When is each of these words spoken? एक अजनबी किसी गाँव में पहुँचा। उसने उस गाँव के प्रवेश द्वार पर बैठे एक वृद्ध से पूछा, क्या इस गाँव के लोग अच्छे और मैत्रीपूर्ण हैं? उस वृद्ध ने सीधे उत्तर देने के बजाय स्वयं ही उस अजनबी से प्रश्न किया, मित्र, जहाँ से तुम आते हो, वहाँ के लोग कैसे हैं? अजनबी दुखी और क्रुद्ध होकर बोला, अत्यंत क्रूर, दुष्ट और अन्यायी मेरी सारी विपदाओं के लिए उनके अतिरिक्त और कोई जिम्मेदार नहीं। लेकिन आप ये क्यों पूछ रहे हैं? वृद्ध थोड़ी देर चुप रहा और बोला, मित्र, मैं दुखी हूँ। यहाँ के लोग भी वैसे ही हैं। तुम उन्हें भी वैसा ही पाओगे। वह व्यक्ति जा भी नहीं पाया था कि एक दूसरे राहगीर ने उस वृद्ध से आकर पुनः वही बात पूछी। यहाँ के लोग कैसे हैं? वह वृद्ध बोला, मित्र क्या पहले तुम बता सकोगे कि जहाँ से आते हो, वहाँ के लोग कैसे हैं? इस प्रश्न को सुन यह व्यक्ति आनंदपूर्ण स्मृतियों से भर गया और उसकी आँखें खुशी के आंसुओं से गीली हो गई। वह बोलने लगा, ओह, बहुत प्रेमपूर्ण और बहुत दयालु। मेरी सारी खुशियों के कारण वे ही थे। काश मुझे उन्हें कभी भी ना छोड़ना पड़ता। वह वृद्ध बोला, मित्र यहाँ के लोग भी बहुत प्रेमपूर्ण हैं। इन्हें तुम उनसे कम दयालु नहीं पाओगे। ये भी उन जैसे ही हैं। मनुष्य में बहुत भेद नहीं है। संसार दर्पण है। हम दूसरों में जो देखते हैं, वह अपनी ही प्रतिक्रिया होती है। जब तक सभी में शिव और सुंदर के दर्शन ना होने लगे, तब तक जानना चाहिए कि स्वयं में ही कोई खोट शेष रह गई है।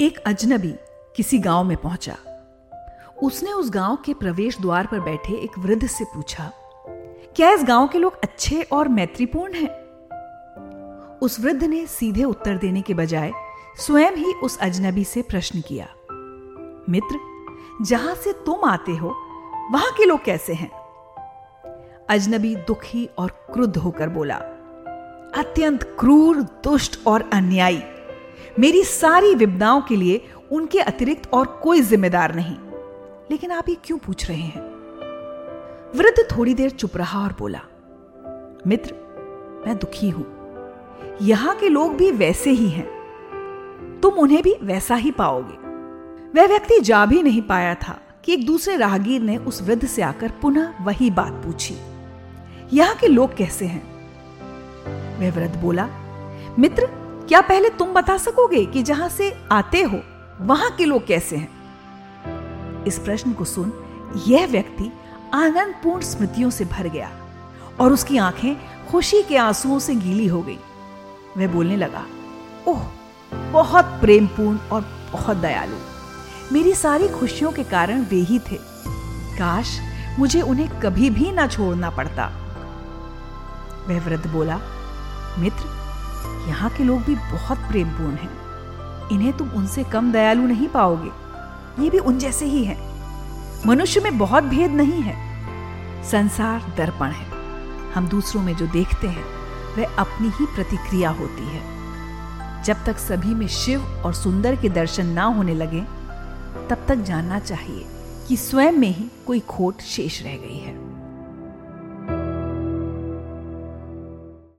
एक 0.00 0.18
अजनबी 0.18 0.72
किसी 1.16 1.38
गाँव 1.38 1.64
में 1.64 1.76
पहुँचा। 1.76 2.16
उसने 3.22 3.52
उस 3.52 3.70
गाँव 3.70 3.96
के 3.96 4.14
प्रवेश 4.14 4.58
द्वार 4.60 4.86
पर 4.86 5.00
बैठे 5.00 5.32
एक 5.34 5.58
वृद्ध 5.58 5.86
से 5.86 6.04
पूछा, 6.04 6.50
क्या 7.36 7.50
इस 7.50 7.64
गाँव 7.64 7.88
के 7.88 7.98
लोग 7.98 8.16
अच्छे 8.22 8.62
और 8.62 8.88
मैत्रीपूर्ण 8.88 9.54
हैं? 9.54 9.68
उस 11.18 11.38
वृद्ध 11.40 11.62
ने 11.64 11.84
सीधे 11.86 12.24
उत्तर 12.24 12.56
देने 12.56 12.82
के 12.82 12.94
बजाय 12.94 13.32
स्वयं 13.76 14.16
ही 14.16 14.32
उस 14.34 14.58
अजनबी 14.58 15.04
से 15.04 15.22
प्रश्न 15.22 15.60
किया, 15.60 15.88
मित्र, 16.88 17.18
जहाँ 17.84 18.14
से 18.14 18.32
तुम 18.46 18.64
आते 18.64 18.96
हो, 18.96 19.14
वहाँ 19.72 19.92
के 19.98 20.04
लोग 20.04 20.24
कैसे 20.24 20.54
हैं? 20.54 20.70
अजनबी 22.10 22.56
दुखी 22.56 23.08
और 23.18 23.30
क्रुद्ध 23.52 23.76
होकर 23.76 24.08
बोला, 24.08 24.36
अत्यंत 25.36 25.96
क्रूर, 26.00 26.42
दुष्ट 26.42 27.00
और 27.06 27.30
अन्यायी 27.32 27.82
मेरी 28.58 28.84
सारी 28.84 29.34
विपदाओं 29.34 29.80
के 29.80 29.96
लिए 29.96 30.28
उनके 30.52 30.80
अतिरिक्त 30.80 31.30
और 31.32 31.60
कोई 31.62 31.80
जिम्मेदार 31.80 32.34
नहीं। 32.34 32.56
लेकिन 33.30 33.50
आप 33.50 33.68
ये 33.68 33.76
क्यों 33.84 33.98
पूछ 33.98 34.28
रहे 34.28 34.40
हैं? 34.40 34.60
वृद्ध 35.96 36.36
थोड़ी 36.36 36.54
देर 36.54 36.70
चुप 36.70 36.96
रहा 36.96 37.22
और 37.22 37.36
बोला, 37.38 37.60
मित्र, 38.66 38.94
मैं 39.66 39.76
दुखी 39.76 40.10
हूँ। 40.10 40.40
यहाँ 41.22 41.56
के 41.56 41.68
लोग 41.68 41.96
भी 41.96 42.10
वैसे 42.10 42.50
ही 42.50 42.68
हैं। 42.68 43.00
तुम 44.02 44.14
उन्हें 44.14 44.42
भी 44.42 44.56
वैसा 44.62 44.94
ही 44.94 45.10
पाओगे। 45.10 45.70
वह 46.34 46.46
व्यक्ति 46.46 46.80
जा 46.80 47.06
भी 47.06 47.22
नहीं 47.22 47.42
पाया 47.42 47.74
था 47.74 48.00
कि 48.24 48.32
एक 48.32 48.46
दूसरे 48.46 48.76
राहगीर 48.76 49.20
ने 49.20 49.36
उस 49.36 49.62
वृद्ध 49.62 49.86
से 49.86 50.02
आकर 50.02 50.32
पुनः 50.42 50.84
वही 50.84 51.10
बात 51.10 51.32
पूछी। 51.32 51.76
यहाँ 52.72 52.94
के 52.94 53.06
लोग 53.08 53.36
कैसे 53.36 53.64
हैं? 53.64 53.82
वह 55.20 55.30
वृद्ध 55.30 55.56
बोला, 55.56 55.88
मित्र 56.58 56.88
क्या 57.28 57.40
पहले 57.40 57.68
तुम 57.68 57.92
बता 57.92 58.16
सकोगे 58.18 58.64
कि 58.66 58.82
जहाँ 58.82 59.08
से 59.08 59.44
आते 59.52 59.82
हो, 59.82 60.00
वहाँ 60.40 60.70
के 60.70 60.84
लोग 60.84 61.06
कैसे 61.06 61.36
हैं? 61.36 62.84
इस 62.84 62.98
प्रश्न 62.98 63.32
को 63.32 63.44
सुन 63.44 63.72
यह 64.28 64.46
व्यक्ति 64.46 64.92
आनंदपूर्ण 65.34 66.02
स्मृतियों 66.02 66.50
से 66.50 66.64
भर 66.64 66.88
गया 66.88 67.10
और 67.80 67.92
उसकी 67.92 68.18
आँखें 68.18 68.56
खुशी 68.90 69.22
के 69.22 69.36
आंसुओं 69.36 69.78
से 69.78 69.94
गीली 69.94 70.26
हो 70.26 70.42
गई। 70.42 70.58
वह 71.38 71.48
बोलने 71.48 71.76
लगा, 71.76 72.06
ओह, 72.68 72.82
बहुत 73.34 73.84
प्रेमपूर्ण 73.84 74.58
और 74.58 74.80
बहुत 75.12 75.36
दयालु। 75.36 75.76
मेरी 76.52 76.74
सारी 76.74 77.08
खुशियों 77.08 77.52
के 77.52 77.64
कारण 77.64 78.02
वे 78.02 78.16
ही 78.16 78.38
थे। 78.38 78.58
काश 79.38 79.80
मुझे 80.18 80.40
उन्हें 80.40 80.80
कभी 80.80 81.10
भी 81.10 81.32
ना 81.32 81.46
छोड़ना 81.46 81.90
पड़ता। 81.90 82.26
वह 83.88 84.00
वृद्ध 84.00 84.26
बोला, 84.26 84.60
मित्र 85.38 85.80
यहाँ 86.48 86.70
के 86.70 86.84
लोग 86.84 87.02
भी 87.02 87.14
बहुत 87.14 87.58
प्रेमपूर्ण 87.58 88.12
हैं। 88.12 88.40
इन्हें 89.08 89.32
तुम 89.32 89.48
उनसे 89.48 89.84
कम 89.84 90.12
दयालु 90.12 90.46
नहीं 90.46 90.68
पाओगे। 90.68 91.10
ये 91.82 91.90
भी 91.90 91.98
उन 91.98 92.18
जैसे 92.18 92.46
ही 92.46 92.64
हैं। 92.64 92.90
मनुष्य 93.66 94.00
में 94.00 94.18
बहुत 94.18 94.44
भेद 94.44 94.70
नहीं 94.70 95.02
है। 95.02 95.30
संसार 96.04 96.74
दर्पण 96.76 97.06
है। 97.06 97.26
हम 97.92 98.08
दूसरों 98.08 98.42
में 98.42 98.56
जो 98.56 98.66
देखते 98.66 99.08
हैं, 99.08 99.24
वह 99.76 99.96
अपनी 99.98 100.28
ही 100.28 100.46
प्रतिक्रिया 100.46 101.10
होती 101.10 101.46
है। 101.46 101.80
जब 102.62 102.76
तक 102.86 102.98
सभी 102.98 103.34
में 103.34 103.48
शिव 103.48 103.80
और 104.04 104.14
सुंदर 104.14 104.56
के 104.56 104.68
दर्शन 104.68 105.06
ना 105.06 105.24
होने 105.24 105.54
लगे, 105.54 105.80
तब 106.70 106.78
तक 106.88 106.96
जानना 106.96 107.38
चाहिए 107.38 107.86
कि 108.28 108.36
स्वयं 108.36 108.72
में 108.72 108.94
ही 108.94 109.04
कोई 109.26 109.40
खोट 109.40 109.80
शेष 109.80 110.22
रह 110.22 110.36
गई 110.36 110.58
है। 110.58 110.89